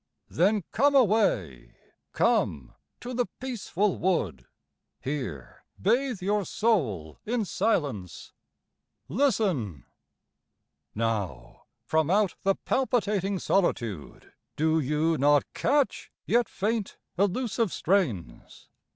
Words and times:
Then 0.31 0.63
come 0.71 0.95
away, 0.95 1.75
come 2.11 2.73
to 3.01 3.13
the 3.13 3.27
peaceful 3.39 3.99
wood, 3.99 4.47
Here 4.99 5.63
bathe 5.79 6.23
your 6.23 6.43
soul 6.43 7.19
in 7.23 7.45
silence. 7.45 8.33
Listen! 9.07 9.85
Now, 10.95 11.65
From 11.83 12.09
out 12.09 12.33
the 12.41 12.55
palpitating 12.55 13.37
solitude 13.37 14.33
Do 14.55 14.79
you 14.79 15.19
not 15.19 15.43
catch, 15.53 16.11
yet 16.25 16.49
faint, 16.49 16.97
elusive 17.15 17.71
strains? 17.71 18.69